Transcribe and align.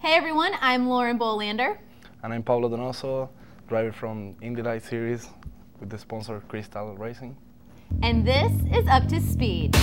Hey 0.00 0.14
everyone, 0.14 0.52
I'm 0.60 0.88
Lauren 0.88 1.18
Bolander. 1.18 1.76
And 2.22 2.32
I'm 2.32 2.44
Pablo 2.44 2.68
Donoso, 2.68 3.30
driver 3.66 3.90
from 3.90 4.36
Indy 4.40 4.62
Light 4.62 4.84
Series 4.84 5.28
with 5.80 5.90
the 5.90 5.98
sponsor 5.98 6.40
Crystal 6.46 6.96
Racing. 6.96 7.36
And 8.04 8.24
this 8.24 8.52
is 8.72 8.86
Up 8.86 9.08
to 9.08 9.20
Speed. 9.20 9.74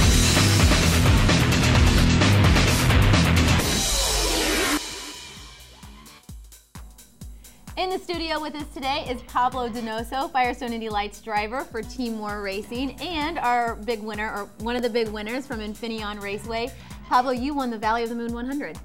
In 7.75 7.89
the 7.89 7.99
studio 7.99 8.39
with 8.39 8.55
us 8.55 8.73
today 8.73 9.05
is 9.09 9.21
Pablo 9.23 9.67
Donoso, 9.67 10.31
Firestone 10.31 10.71
Indy 10.71 10.87
Lights 10.87 11.19
driver 11.19 11.65
for 11.65 11.81
Team 11.81 12.15
Moore 12.15 12.41
Racing, 12.41 12.97
and 13.01 13.37
our 13.37 13.75
big 13.75 14.01
winner, 14.01 14.31
or 14.31 14.45
one 14.59 14.77
of 14.77 14.81
the 14.81 14.89
big 14.89 15.09
winners 15.09 15.45
from 15.45 15.59
Infineon 15.59 16.21
Raceway. 16.21 16.71
Pablo, 17.09 17.31
you 17.31 17.53
won 17.53 17.69
the 17.69 17.77
Valley 17.77 18.03
of 18.03 18.09
the 18.09 18.15
Moon 18.15 18.33
100. 18.33 18.79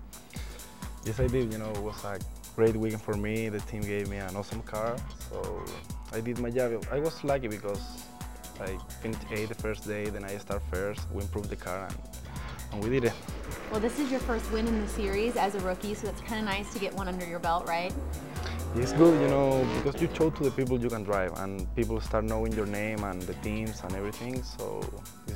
Yes, 1.04 1.18
I 1.18 1.26
did. 1.26 1.52
You 1.52 1.58
know, 1.58 1.70
it 1.70 1.82
was 1.82 2.04
a 2.04 2.18
great 2.56 2.76
weekend 2.76 3.02
for 3.02 3.14
me. 3.14 3.48
The 3.48 3.60
team 3.60 3.80
gave 3.80 4.08
me 4.08 4.18
an 4.18 4.36
awesome 4.36 4.62
car, 4.62 4.96
so 5.30 5.64
I 6.12 6.20
did 6.20 6.38
my 6.38 6.50
job. 6.50 6.84
I 6.92 6.98
was 7.00 7.24
lucky 7.24 7.48
because 7.48 7.80
I 8.60 8.76
finished 9.00 9.22
eighth 9.30 9.48
the 9.48 9.54
first 9.54 9.86
day, 9.86 10.10
then 10.10 10.24
I 10.24 10.36
started 10.36 10.66
first. 10.70 11.00
We 11.12 11.22
improved 11.22 11.48
the 11.48 11.56
car, 11.56 11.88
and, 11.88 11.98
and 12.72 12.84
we 12.84 12.90
did 12.90 13.04
it. 13.04 13.14
Well, 13.70 13.80
this 13.80 13.98
is 13.98 14.10
your 14.10 14.20
first 14.20 14.50
win 14.52 14.66
in 14.66 14.82
the 14.82 14.88
series 14.88 15.36
as 15.36 15.54
a 15.54 15.60
rookie, 15.60 15.94
so 15.94 16.08
it's 16.08 16.20
kind 16.20 16.38
of 16.38 16.44
nice 16.44 16.70
to 16.74 16.78
get 16.78 16.92
one 16.94 17.08
under 17.08 17.26
your 17.26 17.38
belt, 17.38 17.66
right? 17.66 17.94
It's 18.76 18.92
good, 18.92 19.20
you 19.20 19.26
know, 19.26 19.66
because 19.82 20.00
you 20.00 20.08
show 20.14 20.30
to 20.30 20.44
the 20.44 20.50
people 20.52 20.80
you 20.80 20.88
can 20.88 21.02
drive 21.02 21.32
and 21.38 21.66
people 21.74 22.00
start 22.00 22.24
knowing 22.24 22.52
your 22.52 22.66
name 22.66 23.02
and 23.02 23.20
the 23.22 23.34
teams 23.34 23.80
and 23.82 23.96
everything. 23.96 24.44
So 24.44 24.80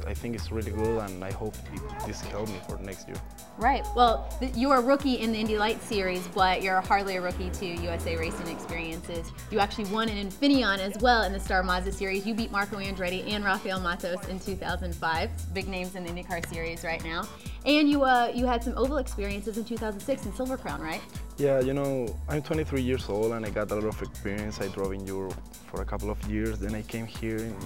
I 0.07 0.15
think 0.15 0.37
it's 0.37 0.53
really 0.53 0.71
good 0.71 1.03
and 1.03 1.25
I 1.25 1.33
hope 1.33 1.57
it, 1.75 1.83
this 2.07 2.21
helped 2.21 2.53
me 2.53 2.61
for 2.69 2.79
next 2.79 3.09
year. 3.09 3.17
Right. 3.59 3.85
Well, 3.97 4.29
you're 4.55 4.77
a 4.77 4.81
rookie 4.81 5.15
in 5.15 5.33
the 5.33 5.39
Indy 5.39 5.59
Lights 5.59 5.85
series, 5.85 6.25
but 6.29 6.63
you're 6.63 6.81
hardly 6.81 7.17
a 7.17 7.21
rookie 7.21 7.51
to 7.51 7.67
USA 7.67 8.17
Racing 8.17 8.47
Experiences. 8.47 9.33
You 9.51 9.59
actually 9.59 9.87
won 9.87 10.09
an 10.09 10.29
Infineon 10.29 10.79
as 10.79 10.97
well 11.03 11.25
in 11.25 11.33
the 11.33 11.41
Star 11.41 11.65
Mazda 11.65 11.91
series. 11.91 12.25
You 12.25 12.35
beat 12.35 12.53
Marco 12.53 12.79
Andretti 12.79 13.29
and 13.29 13.45
Raphael 13.45 13.81
Matos 13.81 14.29
in 14.29 14.39
2005. 14.39 15.31
Big 15.53 15.67
names 15.67 15.97
in 15.97 16.05
the 16.05 16.11
IndyCar 16.11 16.49
series 16.49 16.85
right 16.85 17.03
now. 17.03 17.27
And 17.67 17.89
you 17.89 18.05
uh, 18.05 18.31
you 18.35 18.47
had 18.47 18.63
some 18.63 18.75
oval 18.77 18.99
experiences 18.99 19.57
in 19.57 19.65
2006 19.65 20.27
in 20.27 20.35
Silver 20.35 20.59
Crown, 20.59 20.81
right? 20.81 21.01
Yeah, 21.39 21.61
you 21.61 21.73
know, 21.73 22.15
I'm 22.29 22.43
23 22.43 22.81
years 22.81 23.09
old 23.09 23.33
and 23.33 23.45
I 23.45 23.51
got 23.51 23.71
a 23.71 23.75
lot 23.75 23.85
of 23.85 24.03
experience. 24.03 24.61
I 24.61 24.69
drove 24.69 24.93
in 24.93 25.07
Europe 25.07 25.35
for 25.71 25.81
a 25.83 25.85
couple 25.85 26.11
of 26.11 26.19
years. 26.31 26.59
Then 26.59 26.75
I 26.75 26.83
came 26.83 27.07
here 27.07 27.39
in 27.39 27.57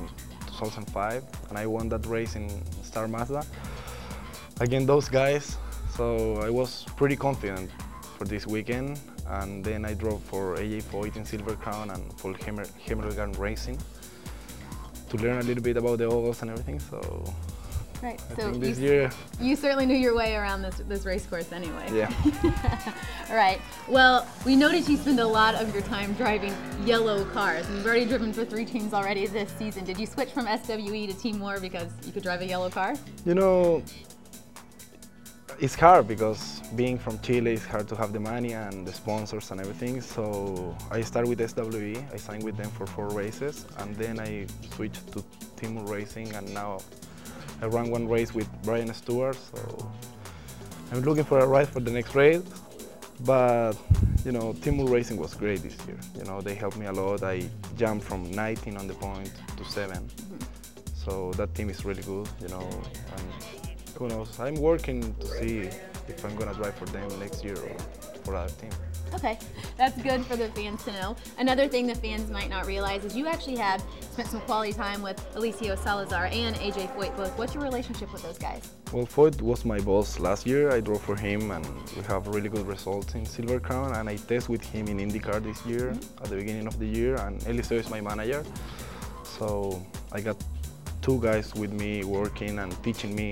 2005 0.47 1.25
and 1.51 1.59
I 1.59 1.67
won 1.67 1.89
that 1.91 2.07
race 2.07 2.37
in 2.37 2.49
Star 2.83 3.09
Mazda. 3.09 3.45
Again, 4.61 4.87
those 4.87 5.09
guys, 5.09 5.59
so 5.97 6.37
I 6.43 6.51
was 6.51 6.85
pretty 6.97 7.17
confident 7.17 7.71
for 8.17 8.25
this 8.25 8.47
weekend. 8.47 9.01
And 9.27 9.63
then 9.63 9.85
I 9.85 9.95
drove 9.95 10.23
for 10.23 10.57
AJ 10.57 10.85
Foyt 10.85 11.17
in 11.17 11.25
Silver 11.25 11.55
Crown 11.55 11.91
and 11.91 12.19
for 12.19 12.33
Hemelgarn 12.33 13.39
Racing 13.39 13.79
to 15.11 15.17
learn 15.19 15.39
a 15.39 15.43
little 15.43 15.63
bit 15.63 15.77
about 15.77 15.99
the 15.99 16.05
ovals 16.05 16.41
and 16.43 16.51
everything. 16.51 16.79
So 16.81 17.25
Right. 18.03 18.21
I 18.31 18.35
so 18.41 18.51
this 18.53 18.79
you, 18.79 18.89
year. 18.89 19.11
You 19.41 19.57
certainly 19.57 19.87
knew 19.87 19.97
your 19.97 20.15
way 20.15 20.37
around 20.37 20.63
this 20.63 20.81
this 20.89 21.05
race 21.05 21.27
course 21.27 21.53
anyway. 21.53 21.87
Yeah. 21.93 22.13
All 23.31 23.37
right. 23.37 23.61
Well, 23.89 24.27
we 24.47 24.55
noticed 24.55 24.89
you 24.89 24.97
spend 24.97 25.19
a 25.21 25.27
lot 25.27 25.55
of 25.57 25.73
your 25.75 25.83
time 25.83 26.13
driving 26.15 26.55
yellow 26.85 27.25
cars. 27.27 27.67
And 27.67 27.77
you've 27.77 27.87
already 27.87 28.05
driven 28.05 28.33
for 28.33 28.45
three 28.45 28.65
teams 28.65 28.95
already 28.95 29.27
this 29.27 29.51
season. 29.53 29.85
Did 29.85 29.99
you 29.99 30.07
switch 30.07 30.31
from 30.31 30.47
SWE 30.47 31.07
to 31.07 31.15
Team 31.15 31.39
Moore 31.39 31.59
because 31.59 31.89
you 32.05 32.13
could 32.13 32.23
drive 32.23 32.41
a 32.41 32.47
yellow 32.47 32.71
car? 32.71 32.95
You 33.25 33.35
know, 33.35 33.83
it's 35.61 35.75
hard 35.75 36.07
because 36.07 36.61
being 36.77 36.99
from 36.99 37.19
Chile, 37.19 37.55
it's 37.55 37.67
hard 37.67 37.89
to 37.89 37.97
have 37.97 38.13
the 38.13 38.21
money 38.21 38.53
and 38.53 38.87
the 38.87 38.93
sponsors 38.93 39.51
and 39.51 39.61
everything. 39.61 40.01
So 40.01 40.77
I 40.91 41.01
started 41.01 41.29
with 41.29 41.41
SWE. 41.51 41.97
I 42.13 42.17
signed 42.17 42.45
with 42.45 42.57
them 42.57 42.71
for 42.71 42.87
four 42.87 43.09
races, 43.09 43.67
and 43.79 43.97
then 43.97 44.21
I 44.21 44.47
switched 44.71 45.13
to 45.13 45.25
Team 45.57 45.85
Racing, 45.87 46.33
and 46.35 46.53
now 46.55 46.79
I 47.61 47.67
ran 47.67 47.91
one 47.91 48.09
race 48.09 48.35
with 48.35 48.49
Brian 48.63 48.93
Stewart, 48.95 49.37
so 49.37 49.91
I'm 50.93 51.01
looking 51.03 51.25
for 51.25 51.41
a 51.41 51.47
ride 51.47 51.69
for 51.69 51.81
the 51.81 51.91
next 51.91 52.15
race. 52.15 52.43
But 53.25 53.75
you 54.25 54.33
know, 54.33 54.53
Team 54.53 54.85
Racing 54.87 55.17
was 55.17 55.35
great 55.35 55.63
this 55.63 55.77
year. 55.87 55.99
You 56.17 56.25
know, 56.25 56.41
they 56.41 56.55
helped 56.55 56.77
me 56.77 56.87
a 56.87 56.93
lot. 56.93 57.23
I 57.23 57.49
jumped 57.77 58.05
from 58.05 58.31
19 58.31 58.77
on 58.77 58.87
the 58.87 58.95
point 58.95 59.33
to 59.57 59.65
7 59.65 59.97
-hmm. 59.97 60.59
So 61.05 61.33
that 61.37 61.55
team 61.55 61.71
is 61.71 61.85
really 61.85 62.03
good. 62.03 62.29
You 62.41 62.49
know, 62.49 62.69
and 63.17 63.27
who 63.99 64.09
knows? 64.09 64.39
I'm 64.39 64.61
working 64.61 65.15
to 65.21 65.27
see 65.27 65.71
if 66.09 66.25
I'm 66.25 66.37
gonna 66.37 66.55
drive 66.55 66.75
for 66.75 66.87
them 66.87 67.09
next 67.19 67.45
year 67.45 67.57
or 67.57 67.77
for 68.29 68.37
other 68.37 68.53
team. 68.55 68.71
Okay, 69.15 69.39
that's 69.79 70.01
good 70.03 70.25
for 70.27 70.37
the 70.37 70.49
fans 70.49 70.85
to 70.85 70.93
know. 70.93 71.17
Another 71.39 71.67
thing 71.67 71.87
the 71.87 71.95
fans 71.95 72.31
might 72.31 72.51
not 72.51 72.67
realize 72.67 73.05
is 73.05 73.17
you 73.17 73.27
actually 73.27 73.57
have 73.57 73.83
spent 74.13 74.29
some 74.29 74.41
quality 74.43 74.73
time 74.73 75.01
with 75.01 75.17
Eliseo 75.35 75.79
Salazar 75.79 76.27
and 76.27 76.55
AJ 76.57 76.95
Foyt 76.95 77.17
both. 77.17 77.37
What's 77.39 77.55
your 77.55 77.63
relationship 77.63 78.13
with 78.13 78.23
those 78.23 78.37
guys? 78.37 78.71
Well, 78.93 79.07
Foyt 79.07 79.41
was 79.41 79.65
my 79.65 79.81
boss 79.81 80.19
last 80.21 80.47
year. 80.47 80.71
I 80.71 80.81
drove 80.81 81.01
for 81.01 81.17
him 81.17 81.51
and 81.51 81.65
we 81.97 82.03
have 82.03 82.27
really 82.29 82.51
good 82.51 82.67
results 82.67 83.15
in 83.15 83.25
Silver 83.25 83.59
Crown 83.59 83.95
and 83.95 84.09
I 84.11 84.17
test 84.17 84.51
with 84.51 84.63
him 84.63 84.89
in 84.89 84.99
IndyCar 84.99 85.43
this 85.43 85.65
year 85.65 85.87
mm 85.93 85.99
-hmm. 85.99 86.23
at 86.23 86.29
the 86.31 86.37
beginning 86.37 86.67
of 86.73 86.77
the 86.83 86.89
year 86.99 87.13
and 87.25 87.35
Eliseo 87.47 87.79
is 87.79 87.89
my 87.89 88.01
manager. 88.01 88.43
So 89.39 89.47
I 90.17 90.21
got 90.29 90.37
two 91.01 91.19
guys 91.29 91.47
with 91.55 91.73
me 91.73 91.93
working 92.05 92.59
and 92.59 92.71
teaching 92.83 93.15
me 93.15 93.31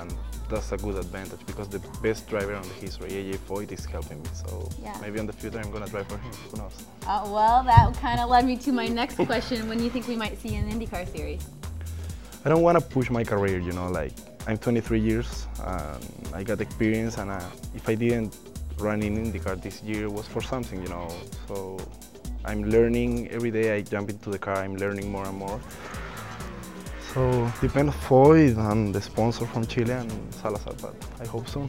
and 0.00 0.10
that's 0.48 0.72
a 0.72 0.76
good 0.76 0.96
advantage 0.96 1.40
because 1.46 1.68
the 1.68 1.78
best 2.02 2.28
driver 2.28 2.54
on 2.54 2.62
the 2.62 2.74
history, 2.74 3.10
AJ 3.10 3.38
Foyt, 3.38 3.72
is 3.72 3.84
helping 3.84 4.22
me. 4.22 4.28
So 4.32 4.68
yeah. 4.82 4.96
maybe 5.00 5.18
in 5.18 5.26
the 5.26 5.32
future 5.32 5.58
I'm 5.58 5.70
going 5.70 5.84
to 5.84 5.90
drive 5.90 6.08
for 6.08 6.18
him. 6.18 6.32
Who 6.50 6.56
knows? 6.56 6.72
Uh, 7.06 7.22
well, 7.26 7.62
that 7.64 7.94
kind 8.00 8.20
of 8.20 8.28
led 8.28 8.44
me 8.44 8.56
to 8.58 8.72
my 8.72 8.86
next 8.86 9.16
question. 9.16 9.68
when 9.68 9.78
do 9.78 9.84
you 9.84 9.90
think 9.90 10.08
we 10.08 10.16
might 10.16 10.38
see 10.40 10.54
an 10.56 10.70
IndyCar 10.70 11.10
series? 11.14 11.46
I 12.44 12.48
don't 12.48 12.62
want 12.62 12.78
to 12.78 12.84
push 12.84 13.10
my 13.10 13.24
career, 13.24 13.58
you 13.58 13.72
know, 13.72 13.88
like 13.88 14.12
I'm 14.46 14.56
23 14.56 15.00
years, 15.00 15.46
um, 15.64 16.00
I 16.32 16.42
got 16.42 16.60
experience 16.60 17.18
and 17.18 17.30
uh, 17.30 17.40
if 17.74 17.88
I 17.88 17.94
didn't 17.94 18.36
run 18.78 19.02
in 19.02 19.16
IndyCar 19.16 19.60
this 19.60 19.82
year 19.82 20.08
was 20.08 20.26
for 20.26 20.40
something, 20.40 20.80
you 20.80 20.88
know. 20.88 21.08
So 21.48 21.78
I'm 22.44 22.64
learning 22.64 23.28
every 23.30 23.50
day 23.50 23.76
I 23.76 23.82
jump 23.82 24.08
into 24.08 24.30
the 24.30 24.38
car, 24.38 24.56
I'm 24.56 24.76
learning 24.76 25.10
more 25.10 25.26
and 25.26 25.36
more. 25.36 25.60
So 27.18 27.52
depends 27.60 27.96
Foyt 28.06 28.56
and 28.70 28.94
the 28.94 29.02
sponsor 29.02 29.44
from 29.44 29.66
Chile 29.66 29.90
and 29.90 30.12
Salazar, 30.34 30.72
but 30.80 30.94
I 31.18 31.26
hope 31.26 31.48
soon. 31.48 31.68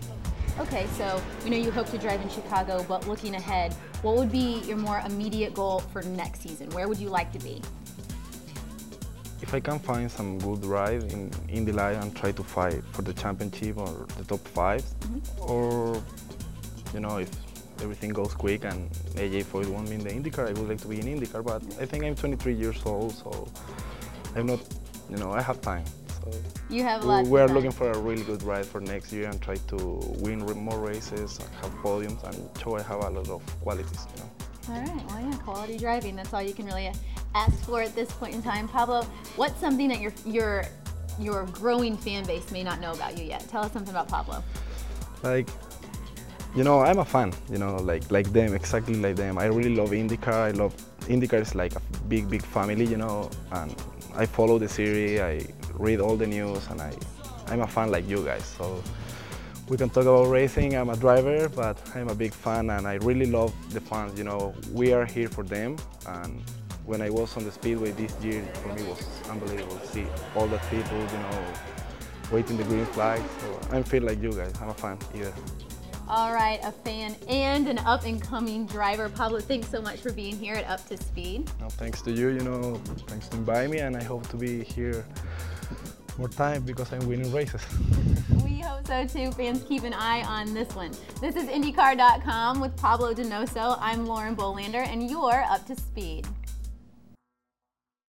Okay, 0.59 0.85
so 0.95 1.19
you 1.43 1.49
know 1.49 1.57
you 1.57 1.71
hope 1.71 1.89
to 1.89 1.97
drive 1.97 2.21
in 2.21 2.29
Chicago, 2.29 2.85
but 2.87 3.07
looking 3.07 3.33
ahead, 3.33 3.73
what 4.03 4.15
would 4.15 4.31
be 4.31 4.59
your 4.67 4.77
more 4.77 5.01
immediate 5.07 5.55
goal 5.55 5.79
for 5.91 6.03
next 6.03 6.43
season? 6.43 6.69
Where 6.69 6.87
would 6.87 6.99
you 6.99 7.09
like 7.09 7.31
to 7.31 7.39
be? 7.39 7.63
If 9.41 9.55
I 9.55 9.59
can 9.59 9.79
find 9.79 10.11
some 10.11 10.37
good 10.37 10.63
ride 10.65 11.11
in 11.11 11.31
Indy 11.47 11.71
Light 11.71 11.95
and 11.95 12.15
try 12.15 12.31
to 12.31 12.43
fight 12.43 12.83
for 12.91 13.01
the 13.01 13.13
championship 13.13 13.75
or 13.79 14.05
the 14.19 14.25
top 14.25 14.47
5 14.49 14.83
mm 14.85 15.21
-hmm. 15.21 15.51
or 15.51 15.97
you 16.93 17.01
know 17.05 17.17
if 17.25 17.31
everything 17.83 18.13
goes 18.13 18.33
quick 18.43 18.65
and 18.65 18.79
AJ 19.15 19.35
Foyt 19.49 19.67
won't 19.73 19.89
be 19.89 19.95
in 19.95 20.03
the 20.07 20.13
IndyCar, 20.17 20.45
I 20.51 20.53
would 20.57 20.69
like 20.71 20.81
to 20.85 20.89
be 20.93 20.97
in 21.01 21.07
IndyCar. 21.13 21.41
But 21.43 21.61
I 21.83 21.85
think 21.89 22.01
I'm 22.05 22.15
23 22.15 22.53
years 22.63 22.79
old, 22.85 23.11
so 23.21 23.29
I'm 24.35 24.45
not 24.45 24.61
you 25.09 25.17
know, 25.17 25.31
I 25.31 25.41
have 25.41 25.61
time. 25.61 25.85
So 26.21 26.31
you 26.69 26.83
have 26.83 27.03
lots 27.03 27.27
We 27.27 27.39
are 27.39 27.47
looking 27.47 27.71
for 27.71 27.91
a 27.91 27.97
really 27.97 28.23
good 28.23 28.43
ride 28.43 28.65
for 28.65 28.79
next 28.81 29.11
year 29.11 29.29
and 29.29 29.41
try 29.41 29.55
to 29.55 29.77
win 30.19 30.39
more 30.39 30.79
races 30.79 31.39
and 31.39 31.49
have 31.61 31.71
podiums 31.81 32.23
and 32.23 32.35
show 32.61 32.77
I 32.77 32.81
have 32.83 33.03
a 33.03 33.09
lot 33.09 33.29
of 33.29 33.61
qualities, 33.61 34.05
you 34.15 34.23
know. 34.23 34.29
All 34.69 34.81
right, 34.81 35.07
well 35.07 35.21
yeah, 35.21 35.37
quality 35.37 35.77
driving, 35.77 36.15
that's 36.15 36.33
all 36.33 36.43
you 36.43 36.53
can 36.53 36.65
really 36.65 36.91
ask 37.33 37.63
for 37.65 37.81
at 37.81 37.95
this 37.95 38.11
point 38.11 38.35
in 38.35 38.43
time. 38.43 38.67
Pablo, 38.67 39.03
what's 39.35 39.59
something 39.59 39.87
that 39.87 39.99
your, 39.99 40.13
your, 40.25 40.65
your 41.19 41.45
growing 41.47 41.97
fan 41.97 42.23
base 42.25 42.51
may 42.51 42.63
not 42.63 42.79
know 42.79 42.91
about 42.91 43.17
you 43.17 43.23
yet? 43.23 43.47
Tell 43.49 43.63
us 43.63 43.71
something 43.71 43.89
about 43.89 44.07
Pablo. 44.07 44.43
Like, 45.23 45.49
you 46.55 46.63
know, 46.63 46.81
I'm 46.81 46.99
a 46.99 47.05
fan, 47.05 47.33
you 47.51 47.57
know, 47.57 47.75
like 47.77 48.09
like 48.11 48.31
them, 48.31 48.53
exactly 48.53 48.95
like 48.95 49.15
them. 49.15 49.37
I 49.37 49.45
really 49.45 49.75
love 49.75 49.89
IndyCar. 49.89 50.33
I 50.33 50.51
love 50.51 50.75
IndyCar 51.01 51.41
is 51.41 51.55
like 51.55 51.75
a 51.75 51.81
big, 52.07 52.29
big 52.29 52.43
family, 52.43 52.85
you 52.85 52.97
know, 52.97 53.29
and 53.51 53.75
I 54.15 54.25
follow 54.25 54.59
the 54.59 54.67
series, 54.67 55.19
I 55.19 55.45
read 55.73 55.99
all 55.99 56.15
the 56.15 56.27
news, 56.27 56.67
and 56.69 56.81
I, 56.81 56.93
I'm 57.47 57.61
a 57.61 57.67
fan 57.67 57.91
like 57.91 58.07
you 58.07 58.23
guys. 58.23 58.45
So 58.45 58.83
we 59.67 59.77
can 59.77 59.89
talk 59.89 60.03
about 60.03 60.29
racing. 60.29 60.75
I'm 60.75 60.89
a 60.89 60.97
driver, 60.97 61.47
but 61.49 61.77
I'm 61.95 62.09
a 62.09 62.15
big 62.15 62.33
fan, 62.33 62.69
and 62.71 62.87
I 62.87 62.95
really 62.95 63.27
love 63.27 63.53
the 63.71 63.79
fans. 63.79 64.17
You 64.17 64.25
know, 64.25 64.53
we 64.73 64.93
are 64.93 65.05
here 65.05 65.29
for 65.29 65.43
them, 65.43 65.77
and 66.07 66.41
when 66.85 67.01
I 67.01 67.09
was 67.09 67.37
on 67.37 67.45
the 67.45 67.51
speedway 67.51 67.91
this 67.91 68.15
year, 68.21 68.43
for 68.63 68.73
me 68.73 68.83
was 68.83 69.05
unbelievable 69.29 69.77
to 69.77 69.87
see 69.87 70.07
all 70.35 70.47
the 70.47 70.57
people, 70.71 70.97
you 70.97 71.19
know, 71.19 71.53
waiting 72.31 72.57
the 72.57 72.63
green 72.63 72.85
flag. 72.87 73.21
So 73.39 73.59
I 73.71 73.83
feel 73.83 74.03
like 74.03 74.21
you 74.21 74.33
guys. 74.33 74.53
I'm 74.61 74.69
a 74.69 74.73
fan 74.73 74.97
either. 75.13 75.33
All 76.09 76.33
right, 76.33 76.59
a 76.63 76.71
fan 76.71 77.15
and 77.27 77.67
an 77.67 77.77
up 77.79 78.03
and 78.03 78.19
coming 78.19 78.65
driver. 78.65 79.09
Pablo, 79.09 79.39
thanks 79.39 79.69
so 79.69 79.79
much 79.79 79.99
for 79.99 80.11
being 80.11 80.35
here 80.35 80.55
at 80.55 80.67
Up 80.67 80.83
to 80.87 80.97
Speed. 80.97 81.47
No, 81.59 81.69
thanks 81.69 82.01
to 82.01 82.11
you, 82.11 82.29
you 82.29 82.39
know, 82.39 82.81
thanks 83.05 83.27
to 83.27 83.37
inviting 83.37 83.69
me, 83.69 83.77
and 83.77 83.95
I 83.95 84.01
hope 84.01 84.27
to 84.29 84.35
be 84.35 84.63
here 84.63 85.05
more 86.17 86.27
time 86.27 86.63
because 86.63 86.91
I'm 86.91 87.07
winning 87.07 87.31
races. 87.31 87.61
we 88.43 88.59
hope 88.59 88.87
so 88.87 89.05
too. 89.05 89.31
Fans, 89.33 89.63
keep 89.63 89.83
an 89.83 89.93
eye 89.93 90.23
on 90.23 90.51
this 90.55 90.73
one. 90.73 90.89
This 91.21 91.35
is 91.35 91.43
IndyCar.com 91.43 92.59
with 92.59 92.75
Pablo 92.75 93.13
Donoso. 93.13 93.77
I'm 93.79 94.07
Lauren 94.07 94.35
Bolander, 94.35 94.87
and 94.87 95.11
you're 95.11 95.43
up 95.43 95.67
to 95.67 95.75
speed. 95.75 96.27